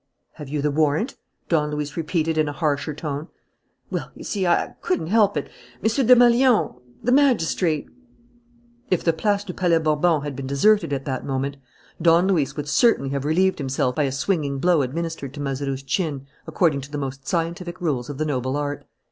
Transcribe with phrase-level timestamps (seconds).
[0.33, 1.15] "Have you the warrant?"
[1.47, 3.27] Don Luis repeated, in a harsher tone.
[3.91, 5.45] "Well, you see, I couldn't help it....
[5.75, 5.83] M.
[6.07, 6.71] Desmalions,
[7.03, 7.87] the magistrate"
[8.89, 11.57] If the Place du Palais Bourbon had been deserted at that moment,
[12.01, 16.25] Don Luis would certainly have relieved himself by a swinging blow administered to Mazeroux's chin
[16.47, 18.85] according to the most scientific rules of the noble art.